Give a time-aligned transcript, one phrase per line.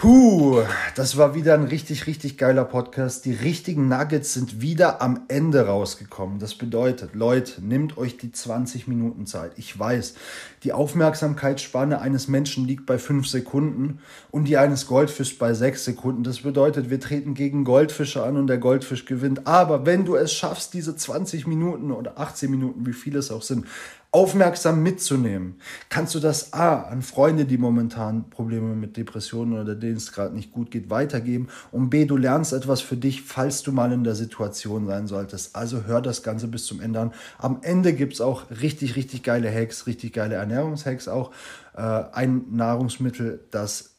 [0.00, 0.62] Puh,
[0.94, 3.26] das war wieder ein richtig, richtig geiler Podcast.
[3.26, 6.38] Die richtigen Nuggets sind wieder am Ende rausgekommen.
[6.38, 9.52] Das bedeutet, Leute, nehmt euch die 20 Minuten Zeit.
[9.56, 10.14] Ich weiß,
[10.62, 13.98] die Aufmerksamkeitsspanne eines Menschen liegt bei 5 Sekunden
[14.30, 16.22] und die eines Goldfischs bei 6 Sekunden.
[16.22, 19.46] Das bedeutet, wir treten gegen Goldfische an und der Goldfisch gewinnt.
[19.46, 23.42] Aber wenn du es schaffst, diese 20 Minuten oder 18 Minuten, wie viele es auch
[23.42, 23.66] sind,
[24.12, 29.96] aufmerksam mitzunehmen, kannst du das A an Freunde, die momentan Probleme mit Depressionen oder denen
[29.96, 33.70] es gerade nicht gut geht, weitergeben und B, du lernst etwas für dich, falls du
[33.70, 35.54] mal in der Situation sein solltest.
[35.54, 37.12] Also hör das Ganze bis zum Ende an.
[37.38, 41.30] Am Ende gibt es auch richtig, richtig geile Hacks, richtig geile Ernährungshacks auch.
[41.76, 43.90] Äh, ein Nahrungsmittel, das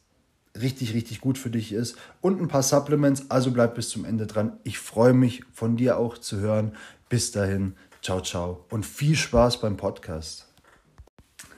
[0.60, 3.30] richtig, richtig gut für dich ist und ein paar Supplements.
[3.30, 4.52] Also bleib bis zum Ende dran.
[4.64, 6.72] Ich freue mich von dir auch zu hören.
[7.08, 10.48] Bis dahin, Ciao, ciao und viel Spaß beim Podcast.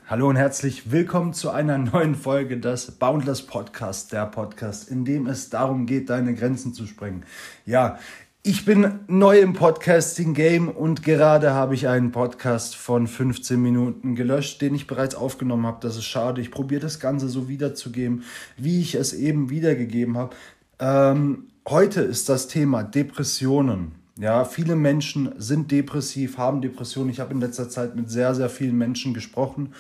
[0.09, 5.27] Hallo und herzlich willkommen zu einer neuen Folge des Boundless Podcast, der Podcast, in dem
[5.27, 7.25] es darum geht, deine Grenzen zu sprengen.
[7.65, 7.99] Ja,
[8.43, 14.61] ich bin neu im Podcasting-Game und gerade habe ich einen Podcast von 15 Minuten gelöscht,
[14.61, 15.79] den ich bereits aufgenommen habe.
[15.81, 16.43] Das ist schade.
[16.43, 18.23] Ich probiere das Ganze so wiederzugeben,
[18.59, 20.37] wie ich es eben wiedergegeben habe.
[20.79, 24.04] Ähm, heute ist das Thema Depressionen.
[24.17, 27.11] Ja, viele Menschen sind depressiv, haben Depressionen.
[27.11, 29.75] Ich habe in letzter Zeit mit sehr, sehr vielen Menschen gesprochen,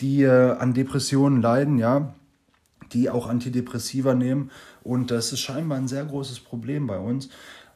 [0.00, 2.12] die äh, an Depressionen leiden, ja,
[2.92, 4.50] die auch Antidepressiva nehmen.
[4.82, 7.30] Und das ist scheinbar ein sehr großes Problem bei uns,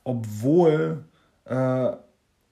[0.05, 1.05] obwohl,
[1.47, 1.91] äh,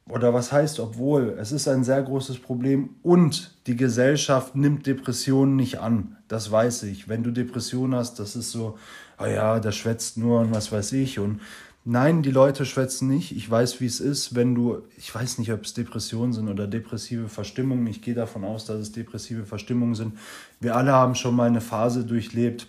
[0.08, 5.56] oder was heißt obwohl, es ist ein sehr großes Problem und die Gesellschaft nimmt Depressionen
[5.56, 6.16] nicht an.
[6.28, 7.08] Das weiß ich.
[7.08, 8.78] Wenn du Depressionen hast, das ist so,
[9.18, 11.18] oh ja, der schwätzt nur und was weiß ich.
[11.18, 11.40] Und
[11.84, 13.34] Nein, die Leute schwätzen nicht.
[13.34, 16.66] Ich weiß, wie es ist, wenn du, ich weiß nicht, ob es Depressionen sind oder
[16.66, 17.86] depressive Verstimmungen.
[17.86, 20.18] Ich gehe davon aus, dass es depressive Verstimmungen sind.
[20.60, 22.66] Wir alle haben schon mal eine Phase durchlebt,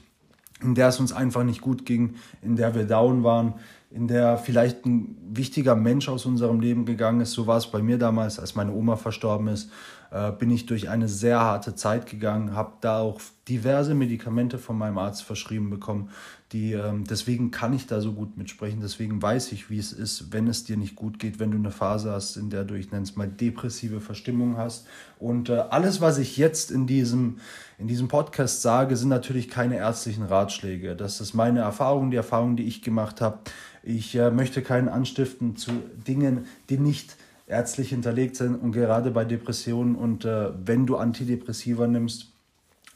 [0.61, 3.55] in der es uns einfach nicht gut ging, in der wir down waren,
[3.89, 7.33] in der vielleicht ein wichtiger Mensch aus unserem Leben gegangen ist.
[7.33, 9.69] So war es bei mir damals, als meine Oma verstorben ist
[10.11, 14.77] äh, bin ich durch eine sehr harte Zeit gegangen, habe da auch diverse Medikamente von
[14.77, 16.09] meinem Arzt verschrieben bekommen.
[16.51, 20.33] Die, ähm, deswegen kann ich da so gut mitsprechen, deswegen weiß ich, wie es ist,
[20.33, 22.91] wenn es dir nicht gut geht, wenn du eine Phase hast, in der du, ich
[22.91, 24.85] nenne es mal, depressive Verstimmung hast.
[25.17, 27.37] Und äh, alles, was ich jetzt in diesem,
[27.77, 30.97] in diesem Podcast sage, sind natürlich keine ärztlichen Ratschläge.
[30.97, 33.39] Das ist meine Erfahrung, die Erfahrung, die ich gemacht habe.
[33.81, 35.71] Ich äh, möchte keinen anstiften zu
[36.05, 37.15] Dingen, die nicht
[37.51, 42.31] ärztlich hinterlegt sind und gerade bei Depressionen und äh, wenn du Antidepressiva nimmst,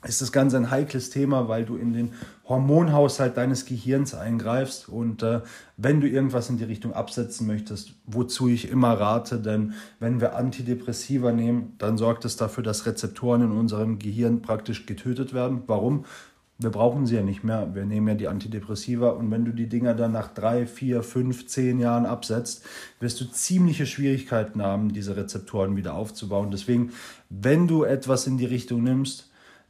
[0.07, 2.13] ist das Ganze ein heikles Thema, weil du in den
[2.47, 5.41] Hormonhaushalt deines Gehirns eingreifst und äh,
[5.77, 10.35] wenn du irgendwas in die Richtung absetzen möchtest, wozu ich immer rate, denn wenn wir
[10.35, 15.63] Antidepressiva nehmen, dann sorgt es dafür, dass Rezeptoren in unserem Gehirn praktisch getötet werden.
[15.67, 16.05] Warum?
[16.57, 17.75] Wir brauchen sie ja nicht mehr.
[17.75, 21.47] Wir nehmen ja die Antidepressiva und wenn du die Dinger dann nach drei, vier, fünf,
[21.47, 22.63] zehn Jahren absetzt,
[22.99, 26.51] wirst du ziemliche Schwierigkeiten haben, diese Rezeptoren wieder aufzubauen.
[26.51, 26.91] Deswegen,
[27.29, 29.29] wenn du etwas in die Richtung nimmst,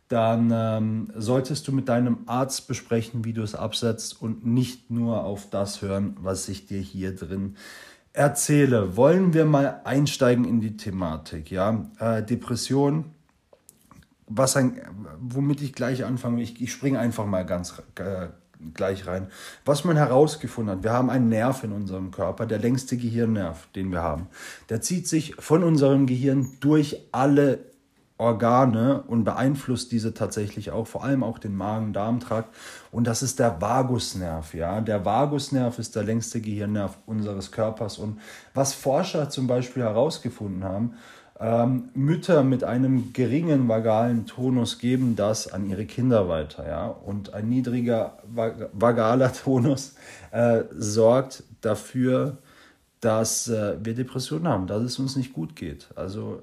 [0.10, 5.24] dann ähm, solltest du mit deinem Arzt besprechen, wie du es absetzt und nicht nur
[5.24, 7.56] auf das hören, was ich dir hier drin
[8.14, 8.96] erzähle.
[8.96, 11.50] Wollen wir mal einsteigen in die Thematik?
[11.50, 13.15] Ja, äh, Depression
[14.28, 14.82] was ein,
[15.20, 18.28] womit ich gleich anfange, ich, ich springe einfach mal ganz äh,
[18.74, 19.28] gleich rein.
[19.66, 23.92] Was man herausgefunden hat, wir haben einen Nerv in unserem Körper, der längste Gehirnnerv, den
[23.92, 24.28] wir haben.
[24.70, 27.60] Der zieht sich von unserem Gehirn durch alle
[28.18, 32.56] Organe und beeinflusst diese tatsächlich auch, vor allem auch den Magen-Darm-Trakt.
[32.90, 34.54] Und das ist der Vagusnerv.
[34.54, 34.80] Ja?
[34.80, 37.98] Der Vagusnerv ist der längste Gehirnnerv unseres Körpers.
[37.98, 38.22] Und
[38.54, 40.94] was Forscher zum Beispiel herausgefunden haben,
[41.40, 46.68] ähm, Mütter mit einem geringen vagalen Tonus geben das an ihre Kinder weiter.
[46.68, 46.88] Ja?
[46.88, 48.18] Und ein niedriger
[48.74, 49.96] vagaler Tonus
[50.32, 52.38] äh, sorgt dafür,
[53.02, 55.90] dass äh, wir Depressionen haben, dass es uns nicht gut geht.
[55.96, 56.42] Also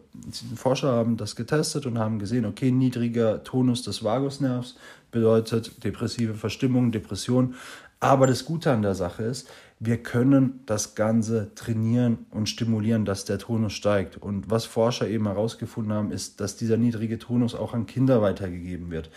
[0.54, 4.76] Forscher haben das getestet und haben gesehen, okay, niedriger Tonus des Vagusnervs
[5.10, 7.54] bedeutet depressive Verstimmung, Depression.
[7.98, 9.48] Aber das Gute an der Sache ist,
[9.84, 14.16] wir können das Ganze trainieren und stimulieren, dass der Tonus steigt.
[14.16, 18.92] Und was Forscher eben herausgefunden haben, ist, dass dieser niedrige Tonus auch an Kinder weitergegeben
[18.92, 19.10] wird.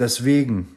[0.00, 0.68] Deswegen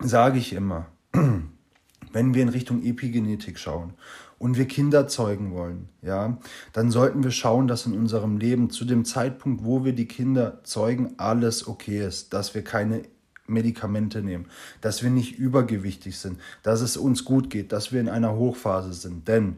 [0.00, 0.84] sage ich immer,
[2.12, 3.94] wenn wir in Richtung Epigenetik schauen
[4.38, 6.36] und wir Kinder zeugen wollen, ja,
[6.74, 10.62] dann sollten wir schauen, dass in unserem Leben zu dem Zeitpunkt, wo wir die Kinder
[10.64, 13.00] zeugen, alles okay ist, dass wir keine
[13.48, 14.46] Medikamente nehmen,
[14.80, 18.92] dass wir nicht übergewichtig sind, dass es uns gut geht, dass wir in einer Hochphase
[18.92, 19.28] sind.
[19.28, 19.56] Denn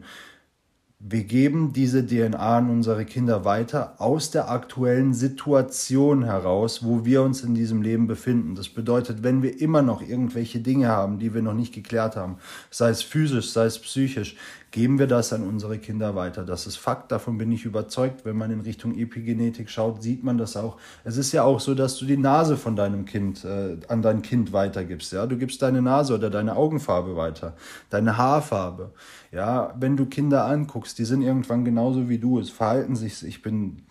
[1.03, 7.23] wir geben diese DNA an unsere Kinder weiter aus der aktuellen Situation heraus, wo wir
[7.23, 8.53] uns in diesem Leben befinden.
[8.53, 12.37] Das bedeutet, wenn wir immer noch irgendwelche Dinge haben, die wir noch nicht geklärt haben,
[12.69, 14.35] sei es physisch, sei es psychisch,
[14.71, 16.43] geben wir das an unsere Kinder weiter.
[16.45, 18.23] Das ist Fakt, davon bin ich überzeugt.
[18.23, 20.77] Wenn man in Richtung Epigenetik schaut, sieht man das auch.
[21.03, 24.21] Es ist ja auch so, dass du die Nase von deinem Kind äh, an dein
[24.21, 25.11] Kind weitergibst.
[25.11, 25.27] Ja?
[25.27, 27.53] Du gibst deine Nase oder deine Augenfarbe weiter,
[27.89, 28.93] deine Haarfarbe.
[29.31, 32.39] Ja, wenn du Kinder anguckst, die sind irgendwann genauso wie du.
[32.39, 33.83] Es verhalten sich, ich bin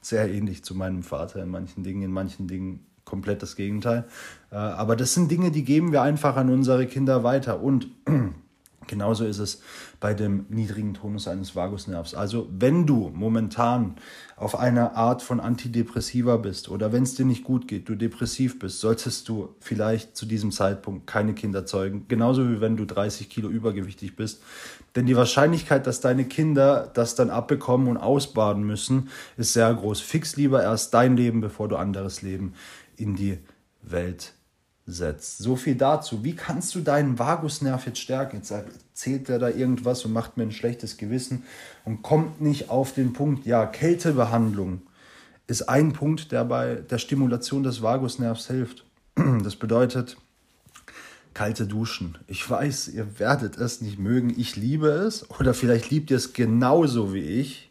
[0.00, 4.04] sehr ähnlich zu meinem Vater in manchen Dingen, in manchen Dingen komplett das Gegenteil.
[4.52, 7.60] Äh, aber das sind Dinge, die geben wir einfach an unsere Kinder weiter.
[7.60, 7.88] Und
[8.86, 9.60] Genauso ist es
[10.00, 12.14] bei dem niedrigen Tonus eines Vagusnervs.
[12.14, 13.96] Also wenn du momentan
[14.36, 18.58] auf einer Art von Antidepressiva bist oder wenn es dir nicht gut geht, du depressiv
[18.58, 22.06] bist, solltest du vielleicht zu diesem Zeitpunkt keine Kinder zeugen.
[22.08, 24.42] Genauso wie wenn du 30 Kilo übergewichtig bist.
[24.96, 30.00] Denn die Wahrscheinlichkeit, dass deine Kinder das dann abbekommen und ausbaden müssen, ist sehr groß.
[30.00, 32.54] Fix lieber erst dein Leben, bevor du anderes Leben
[32.96, 33.38] in die
[33.82, 34.32] Welt
[34.86, 35.38] setzt.
[35.38, 36.24] So viel dazu.
[36.24, 38.36] Wie kannst du deinen Vagusnerv jetzt stärken?
[38.36, 41.44] Jetzt erzählt er da irgendwas und macht mir ein schlechtes Gewissen
[41.84, 43.46] und kommt nicht auf den Punkt.
[43.46, 44.82] Ja, Kältebehandlung
[45.46, 48.84] ist ein Punkt, der bei der Stimulation des Vagusnervs hilft.
[49.42, 50.16] Das bedeutet,
[51.34, 52.18] kalte Duschen.
[52.26, 54.32] Ich weiß, ihr werdet es nicht mögen.
[54.36, 55.28] Ich liebe es.
[55.30, 57.69] Oder vielleicht liebt ihr es genauso wie ich.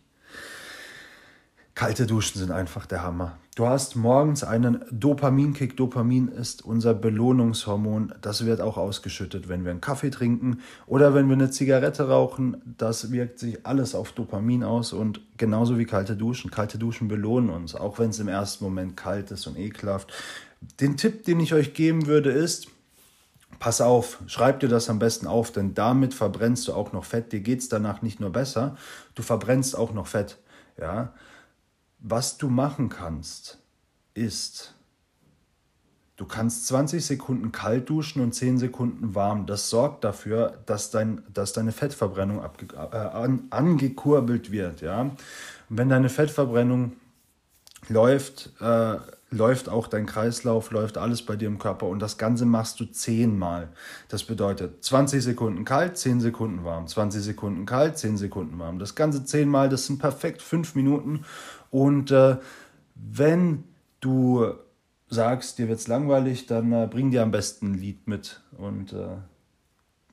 [1.80, 3.38] Kalte Duschen sind einfach der Hammer.
[3.56, 5.78] Du hast morgens einen Dopaminkick.
[5.78, 8.14] Dopamin ist unser Belohnungshormon.
[8.20, 12.76] Das wird auch ausgeschüttet, wenn wir einen Kaffee trinken oder wenn wir eine Zigarette rauchen.
[12.78, 16.52] Das wirkt sich alles auf Dopamin aus und genauso wie kalte Duschen.
[16.52, 20.12] Kalte Duschen belohnen uns, auch wenn es im ersten Moment kalt ist und ekelhaft.
[20.82, 22.68] Den Tipp, den ich euch geben würde, ist,
[23.60, 27.32] pass auf, schreib dir das am besten auf, denn damit verbrennst du auch noch Fett.
[27.32, 28.76] Dir geht es danach nicht nur besser,
[29.16, 30.40] du verbrennst auch noch Fett.
[30.78, 31.14] Ja,
[32.00, 33.60] was du machen kannst,
[34.14, 34.74] ist,
[36.16, 39.46] du kannst 20 Sekunden kalt duschen und 10 Sekunden warm.
[39.46, 44.82] Das sorgt dafür, dass, dein, dass deine Fettverbrennung abge, äh, an, angekurbelt wird.
[44.82, 45.02] Ja?
[45.02, 45.18] Und
[45.70, 46.94] wenn deine Fettverbrennung
[47.88, 48.98] läuft, äh,
[49.32, 52.86] läuft auch dein Kreislauf, läuft alles bei dir im Körper und das Ganze machst du
[52.86, 53.70] zehnmal.
[54.08, 58.80] Das bedeutet 20 Sekunden kalt, 10 Sekunden warm, 20 Sekunden kalt, 10 Sekunden warm.
[58.80, 61.26] Das Ganze zehnmal, das sind perfekt fünf Minuten
[61.72, 62.38] und äh,
[62.96, 63.64] wenn
[64.00, 64.54] du
[65.10, 68.94] sagst, dir wird es langweilig, dann äh, bring dir am besten ein Lied mit und
[68.94, 69.18] äh,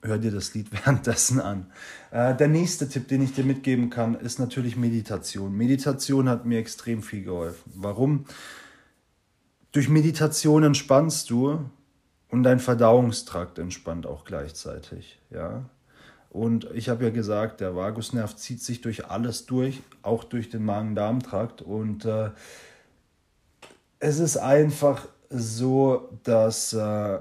[0.02, 1.70] hör dir das Lied währenddessen an.
[2.10, 5.56] Äh, der nächste Tipp, den ich dir mitgeben kann, ist natürlich Meditation.
[5.56, 7.72] Meditation hat mir extrem viel geholfen.
[7.74, 8.24] Warum?
[9.72, 11.68] Durch Meditation entspannst du
[12.28, 15.20] und dein Verdauungstrakt entspannt auch gleichzeitig.
[15.30, 15.68] Ja?
[16.36, 20.66] Und ich habe ja gesagt, der Vagusnerv zieht sich durch alles durch, auch durch den
[20.66, 21.62] Magen-Darm-Trakt.
[21.62, 22.28] Und äh,
[24.00, 27.20] es ist einfach so, dass äh,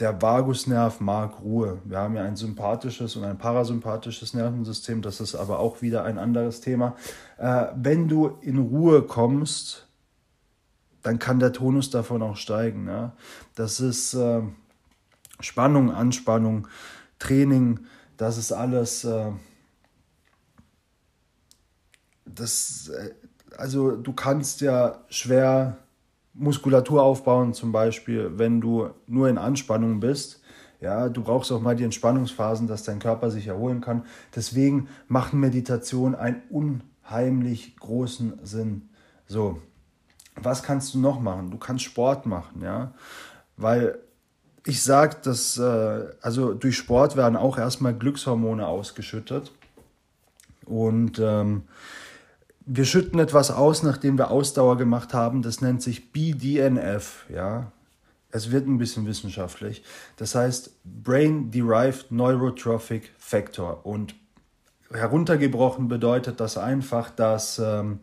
[0.00, 1.78] der Vagusnerv mag Ruhe.
[1.84, 6.18] Wir haben ja ein sympathisches und ein parasympathisches Nervensystem, das ist aber auch wieder ein
[6.18, 6.96] anderes Thema.
[7.36, 9.86] Äh, wenn du in Ruhe kommst,
[11.04, 12.86] dann kann der Tonus davon auch steigen.
[12.86, 13.12] Ne?
[13.54, 14.42] Das ist äh,
[15.38, 16.66] Spannung, Anspannung,
[17.20, 17.86] Training,
[18.18, 19.30] das ist alles, äh,
[22.26, 23.14] das, äh,
[23.56, 25.78] also du kannst ja schwer
[26.34, 30.42] Muskulatur aufbauen, zum Beispiel, wenn du nur in Anspannung bist.
[30.80, 34.04] Ja, du brauchst auch mal die Entspannungsphasen, dass dein Körper sich erholen kann.
[34.36, 38.88] Deswegen machen Meditation einen unheimlich großen Sinn.
[39.26, 39.60] So,
[40.36, 41.50] was kannst du noch machen?
[41.50, 42.94] Du kannst Sport machen, ja,
[43.56, 43.98] weil
[44.68, 49.50] ich sage, dass äh, also durch Sport werden auch erstmal Glückshormone ausgeschüttet.
[50.66, 51.62] Und ähm,
[52.66, 55.40] wir schütten etwas aus, nachdem wir Ausdauer gemacht haben.
[55.40, 57.24] Das nennt sich BDNF.
[57.30, 57.72] Ja?
[58.30, 59.82] Es wird ein bisschen wissenschaftlich.
[60.18, 63.86] Das heißt Brain Derived Neurotrophic Factor.
[63.86, 64.14] Und
[64.92, 68.00] heruntergebrochen bedeutet das einfach, dass ähm,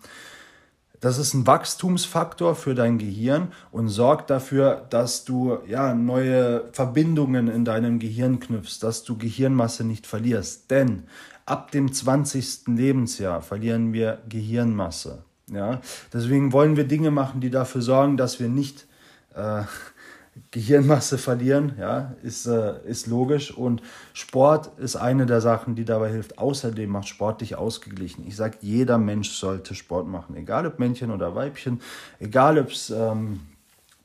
[1.00, 7.48] das ist ein Wachstumsfaktor für dein Gehirn und sorgt dafür, dass du ja, neue Verbindungen
[7.48, 10.72] in deinem Gehirn knüpfst, dass du Gehirnmasse nicht verlierst.
[10.72, 11.04] Denn
[11.46, 12.68] ab dem 20.
[12.68, 15.24] Lebensjahr verlieren wir Gehirnmasse.
[15.52, 15.82] Ja?
[16.14, 18.88] Deswegen wollen wir Dinge machen, die dafür sorgen, dass wir nicht
[19.36, 19.64] äh,
[20.52, 23.56] Gehirnmasse verlieren, ja, ist, äh, ist logisch.
[23.56, 23.82] Und
[24.14, 26.38] Sport ist eine der Sachen, die dabei hilft.
[26.38, 28.28] Außerdem macht Sport dich ausgeglichen.
[28.28, 31.82] Ich sage, jeder Mensch sollte Sport machen, egal ob Männchen oder Weibchen,
[32.20, 33.42] egal ob es ähm,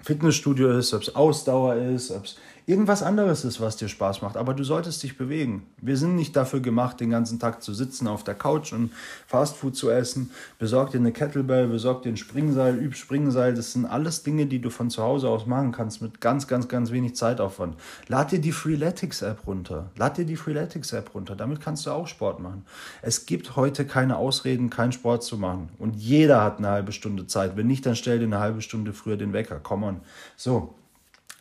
[0.01, 2.37] Fitnessstudio ist, ob es Ausdauer ist, ob es
[2.67, 4.37] irgendwas anderes ist, was dir Spaß macht.
[4.37, 5.67] Aber du solltest dich bewegen.
[5.79, 8.93] Wir sind nicht dafür gemacht, den ganzen Tag zu sitzen auf der Couch und
[9.27, 10.31] Fastfood zu essen.
[10.59, 13.55] Besorg dir eine Kettlebell, besorg dir ein Springseil, üb Springseil.
[13.55, 16.69] Das sind alles Dinge, die du von zu Hause aus machen kannst mit ganz, ganz,
[16.69, 17.77] ganz wenig Zeitaufwand.
[18.09, 19.91] Lad dir die Freeletics App runter.
[19.97, 21.37] Lad dir die Freeletics App runter.
[21.37, 22.65] Damit kannst du auch Sport machen.
[23.03, 25.71] Es gibt heute keine Ausreden, keinen Sport zu machen.
[25.79, 27.57] Und jeder hat eine halbe Stunde Zeit.
[27.57, 29.59] Wenn nicht, dann stell dir eine halbe Stunde früher den Wecker.
[29.61, 30.01] Come on.
[30.37, 30.75] So,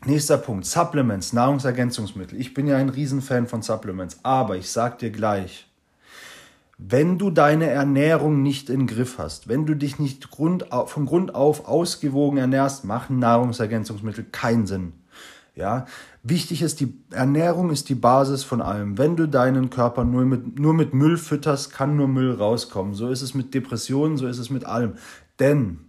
[0.06, 2.40] Nächster Punkt, Supplements, Nahrungsergänzungsmittel.
[2.40, 5.68] Ich bin ja ein Riesenfan von Supplements, aber ich sag dir gleich,
[6.78, 11.36] wenn du deine Ernährung nicht im Griff hast, wenn du dich nicht Grund, von Grund
[11.36, 14.94] auf ausgewogen ernährst, machen Nahrungsergänzungsmittel keinen Sinn.
[15.54, 15.86] Ja,
[16.24, 18.98] wichtig ist, die Ernährung ist die Basis von allem.
[18.98, 22.94] Wenn du deinen Körper nur mit, nur mit Müll fütterst, kann nur Müll rauskommen.
[22.94, 24.94] So ist es mit Depressionen, so ist es mit allem.
[25.42, 25.89] Denn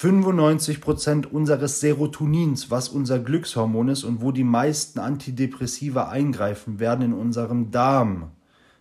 [0.00, 7.12] 95% unseres Serotonins, was unser Glückshormon ist und wo die meisten Antidepressiva eingreifen, werden in
[7.12, 8.30] unserem Darm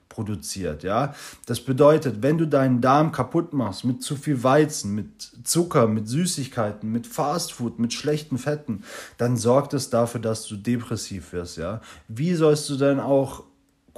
[0.07, 1.13] produziert, ja.
[1.45, 6.07] Das bedeutet, wenn du deinen Darm kaputt machst mit zu viel Weizen, mit Zucker, mit
[6.07, 8.83] Süßigkeiten, mit Fastfood, mit schlechten Fetten,
[9.17, 11.81] dann sorgt es dafür, dass du depressiv wirst, ja.
[12.07, 13.43] Wie sollst du denn auch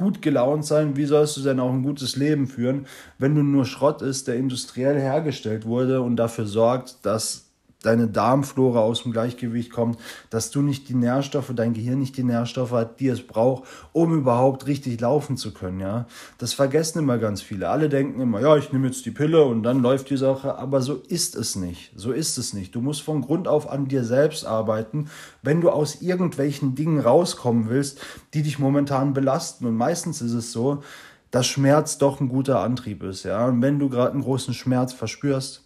[0.02, 2.88] gut gelaunt sein, wie sollst du denn auch ein gutes Leben führen,
[3.20, 7.51] wenn du nur Schrott isst, der industriell hergestellt wurde und dafür sorgt, dass
[7.84, 12.24] deine Darmflora aus dem Gleichgewicht kommt, dass du nicht die Nährstoffe, dein Gehirn nicht die
[12.24, 16.06] Nährstoffe hat, die es braucht, um überhaupt richtig laufen zu können, ja.
[16.38, 17.70] Das vergessen immer ganz viele.
[17.70, 20.82] Alle denken immer, ja, ich nehme jetzt die Pille und dann läuft die Sache, aber
[20.82, 21.92] so ist es nicht.
[21.96, 22.76] So ist es nicht.
[22.76, 25.10] Du musst von Grund auf an dir selbst arbeiten,
[25.42, 28.00] wenn du aus irgendwelchen Dingen rauskommen willst,
[28.34, 29.66] die dich momentan belasten.
[29.66, 30.84] Und meistens ist es so,
[31.32, 33.48] dass Schmerz doch ein guter Antrieb ist, ja.
[33.48, 35.64] Und wenn du gerade einen großen Schmerz verspürst,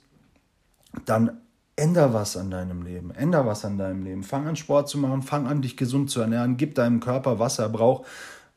[1.06, 1.42] dann
[1.76, 4.24] änder was an deinem Leben, änder was an deinem Leben.
[4.24, 7.60] Fang an Sport zu machen, fang an dich gesund zu ernähren, gib deinem Körper, was
[7.60, 8.06] er braucht,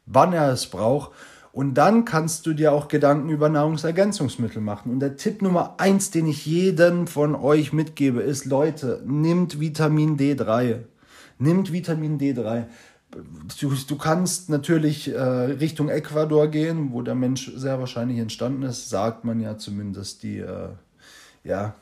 [0.06, 1.12] wann er es braucht.
[1.50, 4.92] Und dann kannst du dir auch Gedanken über Nahrungsergänzungsmittel machen.
[4.92, 10.16] Und der Tipp Nummer eins, den ich jedem von euch mitgebe, ist, Leute, nimmt Vitamin
[10.16, 10.84] D3.
[11.38, 12.66] Nimmt Vitamin D3.
[13.60, 18.90] Du, du kannst natürlich äh, Richtung Ecuador gehen, wo der Mensch sehr wahrscheinlich entstanden ist,
[18.90, 20.68] sagt man ja zumindest die, äh,
[21.42, 21.74] ja,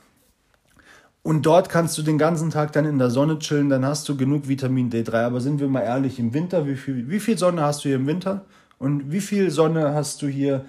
[1.27, 4.17] und dort kannst du den ganzen Tag dann in der Sonne chillen, dann hast du
[4.17, 5.25] genug Vitamin D3.
[5.25, 7.97] Aber sind wir mal ehrlich, im Winter, wie viel, wie viel Sonne hast du hier
[7.97, 8.45] im Winter?
[8.79, 10.67] Und wie viel Sonne hast du hier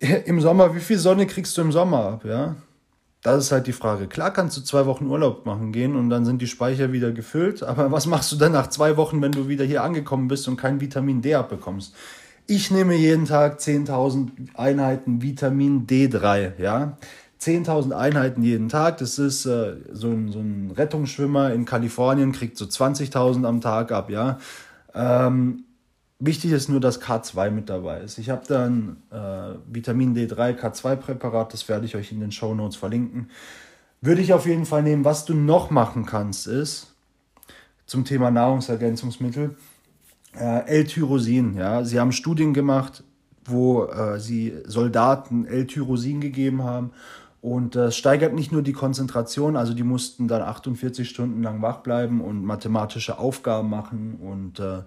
[0.24, 0.74] im Sommer?
[0.74, 2.24] Wie viel Sonne kriegst du im Sommer ab?
[2.24, 2.56] Ja,
[3.22, 4.06] das ist halt die Frage.
[4.06, 7.62] Klar kannst du zwei Wochen Urlaub machen gehen und dann sind die Speicher wieder gefüllt.
[7.62, 10.56] Aber was machst du dann nach zwei Wochen, wenn du wieder hier angekommen bist und
[10.56, 11.94] kein Vitamin D abbekommst?
[12.46, 16.96] Ich nehme jeden Tag 10.000 Einheiten Vitamin D3, ja.
[17.40, 18.98] 10.000 Einheiten jeden Tag.
[18.98, 23.92] Das ist äh, so, ein, so ein Rettungsschwimmer in Kalifornien, kriegt so 20.000 am Tag
[23.92, 24.38] ab, ja.
[24.94, 25.64] Ähm,
[26.18, 28.18] wichtig ist nur, dass K2 mit dabei ist.
[28.18, 32.76] Ich habe dann äh, Vitamin D3 K2-Präparat, das werde ich euch in den Show Notes
[32.76, 33.30] verlinken.
[34.02, 35.04] Würde ich auf jeden Fall nehmen.
[35.04, 36.88] Was du noch machen kannst, ist
[37.86, 39.56] zum Thema Nahrungsergänzungsmittel
[40.38, 41.56] äh, L-Tyrosin.
[41.56, 41.84] Ja?
[41.84, 43.02] Sie haben Studien gemacht,
[43.44, 46.92] wo äh, sie Soldaten L-Tyrosin gegeben haben
[47.40, 51.78] und das steigert nicht nur die Konzentration, also die mussten dann 48 Stunden lang wach
[51.78, 54.82] bleiben und mathematische Aufgaben machen und äh,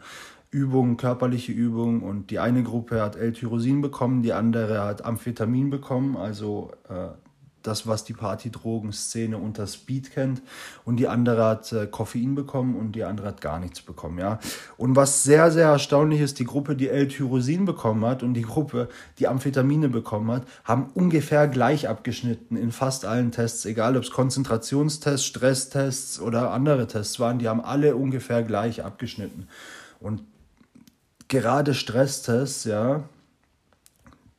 [0.52, 2.02] Übungen, körperliche Übungen.
[2.02, 7.08] Und die eine Gruppe hat L-Tyrosin bekommen, die andere hat Amphetamin bekommen, also äh,
[7.64, 10.42] das, was die Partydrogenszene unter Speed kennt.
[10.86, 14.40] Und die andere hat äh, Koffein bekommen und die andere hat gar nichts bekommen, ja.
[14.78, 18.90] Und was sehr, sehr erstaunlich ist, die Gruppe, die L-Tyrosin bekommen hat und die Gruppe,
[19.20, 24.12] die Amphetamine bekommen hat, haben ungefähr gleich abgeschnitten in fast allen Tests, egal ob es
[24.12, 29.48] Konzentrationstests, Stresstests oder andere Tests waren, die haben alle ungefähr gleich abgeschnitten.
[30.00, 30.22] Und
[31.28, 33.04] gerade Stresstests, ja,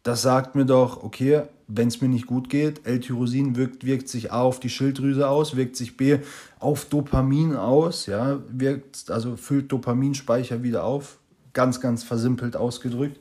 [0.05, 4.31] das sagt mir doch, okay, wenn es mir nicht gut geht, L-Tyrosin wirkt, wirkt sich
[4.31, 6.19] A auf die Schilddrüse aus, wirkt sich B
[6.61, 11.19] auf Dopamin aus, ja, wirkt, also füllt Dopaminspeicher wieder auf,
[11.55, 13.19] ganz, ganz versimpelt ausgedrückt.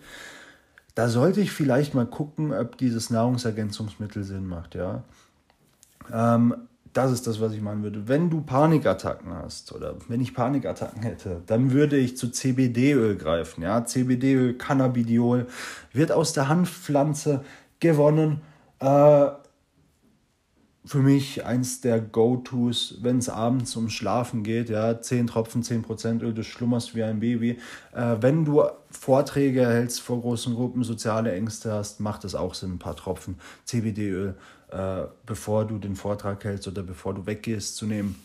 [0.94, 5.04] Da sollte ich vielleicht mal gucken, ob dieses Nahrungsergänzungsmittel Sinn macht, ja.
[6.12, 6.54] Ähm,
[6.94, 8.08] das ist das, was ich machen würde.
[8.08, 13.64] Wenn du Panikattacken hast oder wenn ich Panikattacken hätte, dann würde ich zu CBD-Öl greifen.
[13.64, 15.48] Ja, CBD-Öl, Cannabidiol,
[15.92, 17.44] wird aus der Hanfpflanze
[17.80, 18.42] gewonnen.
[18.80, 19.28] Äh,
[20.86, 26.22] für mich eins der Go-Tos, wenn es abends um Schlafen geht, ja, 10 Tropfen, 10%
[26.22, 27.58] Öl, du schlummerst wie ein Baby.
[27.94, 32.74] Äh, wenn du Vorträge hältst vor großen Gruppen, soziale Ängste hast, macht es auch Sinn,
[32.74, 33.36] ein paar Tropfen
[33.66, 34.36] CBD-Öl,
[34.72, 38.16] äh, bevor du den Vortrag hältst oder bevor du weggehst, zu nehmen.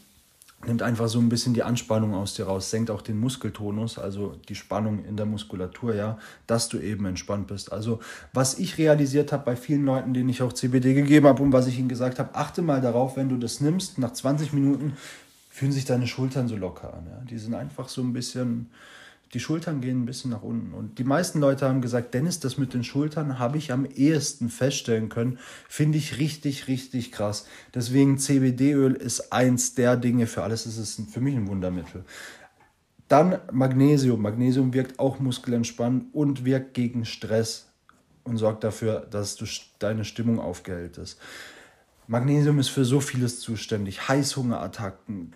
[0.67, 4.35] Nimmt einfach so ein bisschen die Anspannung aus dir raus, senkt auch den Muskeltonus, also
[4.49, 7.73] die Spannung in der Muskulatur, ja, dass du eben entspannt bist.
[7.73, 8.01] Also
[8.33, 11.69] was ich realisiert habe bei vielen Leuten, denen ich auch CBD gegeben habe und was
[11.69, 14.97] ich ihnen gesagt habe, achte mal darauf, wenn du das nimmst, nach 20 Minuten
[15.49, 17.07] fühlen sich deine Schultern so locker an.
[17.07, 17.21] Ja.
[17.29, 18.71] Die sind einfach so ein bisschen
[19.35, 20.73] die Schultern gehen ein bisschen nach unten.
[20.73, 24.49] Und die meisten Leute haben gesagt, Dennis, das mit den Schultern habe ich am ehesten
[24.49, 25.39] feststellen können.
[25.69, 27.47] Finde ich richtig, richtig krass.
[27.75, 30.67] Deswegen CBD-Öl ist eins der Dinge für alles.
[30.67, 32.05] Es ist für mich ein Wundermittel.
[33.09, 34.21] Dann Magnesium.
[34.21, 37.67] Magnesium wirkt auch muskelentspannend und wirkt gegen Stress
[38.25, 39.47] und sorgt dafür, dass du
[39.79, 41.19] deine Stimmung aufgehellt ist.
[42.11, 44.09] Magnesium ist für so vieles zuständig.
[44.09, 45.35] Heißhungerattacken,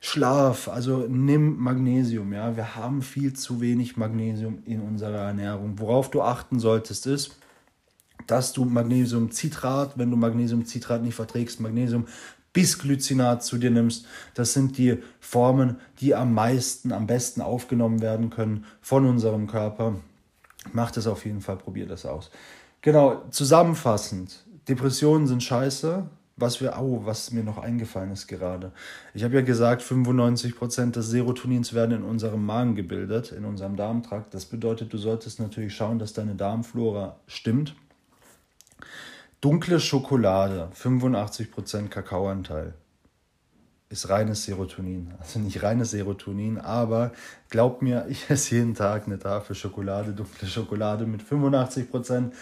[0.00, 2.56] Schlaf, also nimm Magnesium, ja.
[2.56, 5.80] Wir haben viel zu wenig Magnesium in unserer Ernährung.
[5.80, 7.36] Worauf du achten solltest, ist,
[8.28, 12.06] dass du Magnesiumcitrat, wenn du Magnesiumcitrat nicht verträgst, Magnesium
[12.52, 14.06] Bisglycinat zu dir nimmst.
[14.34, 19.96] Das sind die Formen, die am meisten, am besten aufgenommen werden können von unserem Körper.
[20.72, 22.30] Mach das auf jeden Fall, probier das aus.
[22.82, 26.06] Genau, zusammenfassend, Depressionen sind scheiße.
[26.36, 28.72] Was, wir, oh, was mir noch eingefallen ist gerade.
[29.12, 34.32] Ich habe ja gesagt, 95% des Serotonins werden in unserem Magen gebildet, in unserem Darmtrakt.
[34.32, 37.76] Das bedeutet, du solltest natürlich schauen, dass deine Darmflora stimmt.
[39.42, 42.74] Dunkle Schokolade, 85% Kakaoanteil,
[43.88, 45.12] ist reines Serotonin.
[45.20, 47.12] Also nicht reines Serotonin, aber
[47.50, 52.32] glaub mir, ich esse jeden Tag eine Tafel Schokolade, dunkle Schokolade mit 85%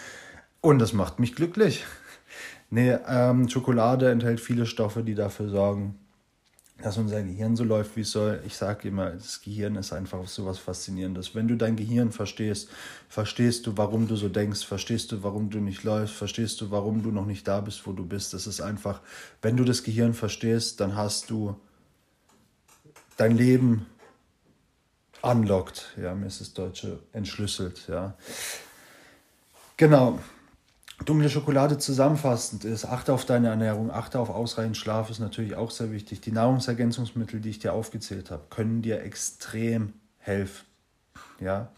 [0.61, 1.83] und das macht mich glücklich.
[2.73, 5.99] Nee, ähm, Schokolade enthält viele Stoffe, die dafür sorgen,
[6.81, 8.41] dass unser Gehirn so läuft, wie es soll.
[8.47, 11.35] Ich sage immer, das Gehirn ist einfach so was Faszinierendes.
[11.35, 12.69] Wenn du dein Gehirn verstehst,
[13.09, 17.03] verstehst du, warum du so denkst, verstehst du, warum du nicht läufst, verstehst du, warum
[17.03, 18.33] du noch nicht da bist, wo du bist.
[18.33, 19.01] Das ist einfach,
[19.41, 21.57] wenn du das Gehirn verstehst, dann hast du
[23.17, 23.85] dein Leben
[25.21, 25.91] unlocked.
[26.01, 27.89] Ja, mir ist das Deutsche entschlüsselt.
[27.89, 28.15] Ja,
[29.75, 30.19] genau
[31.05, 35.71] dunkle Schokolade zusammenfassend ist, achte auf deine Ernährung, achte auf ausreichend Schlaf, ist natürlich auch
[35.71, 36.21] sehr wichtig.
[36.21, 40.65] Die Nahrungsergänzungsmittel, die ich dir aufgezählt habe, können dir extrem helfen.
[41.39, 41.69] Ja.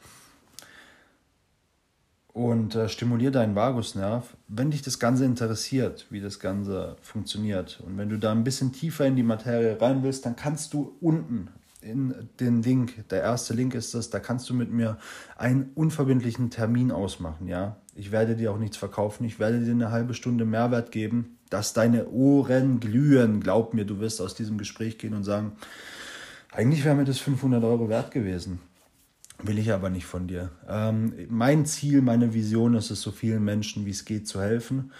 [2.33, 4.35] Und äh, stimuliere deinen Vagusnerv.
[4.47, 8.73] Wenn dich das Ganze interessiert, wie das Ganze funktioniert, und wenn du da ein bisschen
[8.73, 11.49] tiefer in die Materie rein willst, dann kannst du unten
[11.83, 14.97] in den Link, der erste Link ist das, da kannst du mit mir
[15.37, 17.77] einen unverbindlichen Termin ausmachen, ja.
[17.95, 21.73] Ich werde dir auch nichts verkaufen, ich werde dir eine halbe Stunde Mehrwert geben, dass
[21.73, 23.39] deine Ohren glühen.
[23.39, 25.51] Glaub mir, du wirst aus diesem Gespräch gehen und sagen,
[26.51, 28.59] eigentlich wäre mir das 500 Euro wert gewesen.
[29.41, 30.51] Will ich aber nicht von dir.
[30.67, 34.91] Ähm, mein Ziel, meine Vision ist es, so vielen Menschen wie es geht zu helfen.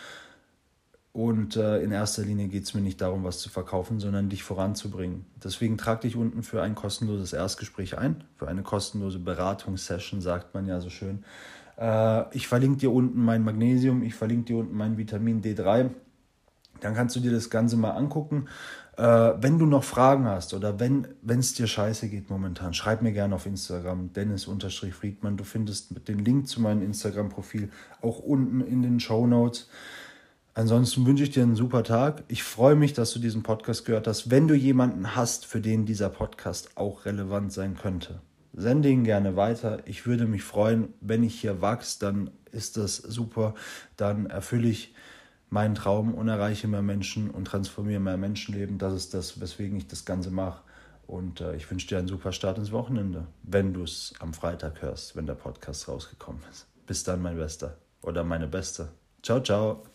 [1.13, 4.41] Und äh, in erster Linie geht es mir nicht darum, was zu verkaufen, sondern dich
[4.41, 5.25] voranzubringen.
[5.43, 10.65] Deswegen trag dich unten für ein kostenloses Erstgespräch ein, für eine kostenlose Beratungssession, sagt man
[10.65, 11.23] ja so schön.
[11.77, 15.91] Äh, ich verlinke dir unten mein Magnesium, ich verlinke dir unten mein Vitamin D3.
[16.81, 18.47] Dann kannst du dir das Ganze mal angucken.
[18.97, 23.11] Äh, wenn du noch Fragen hast oder wenn es dir scheiße geht momentan, schreib mir
[23.11, 25.37] gerne auf Instagram, Dennis-Friedmann.
[25.37, 27.69] Du findest den Link zu meinem Instagram-Profil
[28.01, 29.69] auch unten in den Show Notes.
[30.55, 32.23] Ansonsten wünsche ich dir einen super Tag.
[32.27, 34.29] Ich freue mich, dass du diesen Podcast gehört hast.
[34.29, 38.21] Wenn du jemanden hast, für den dieser Podcast auch relevant sein könnte,
[38.53, 39.79] sende ihn gerne weiter.
[39.85, 43.55] Ich würde mich freuen, wenn ich hier wachse, dann ist das super.
[43.97, 44.93] Dann erfülle ich
[45.49, 48.77] meinen Traum und erreiche mehr Menschen und transformiere mehr Menschenleben.
[48.77, 50.61] Das ist das, weswegen ich das Ganze mache.
[51.07, 54.81] Und äh, ich wünsche dir einen super Start ins Wochenende, wenn du es am Freitag
[54.81, 56.67] hörst, wenn der Podcast rausgekommen ist.
[56.85, 58.89] Bis dann, mein Bester oder meine Beste.
[59.21, 59.92] Ciao, ciao.